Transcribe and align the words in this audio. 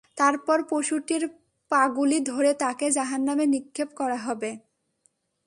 তারপর 0.17 0.57
পশুটির 0.69 1.23
পাগুলি 1.71 2.19
ধরে 2.23 2.51
তাকে 2.53 2.85
জাহান্নামে 2.91 3.45
নিক্ষেপ 3.45 3.89
করা 3.95 4.17
হবে। 4.17 4.51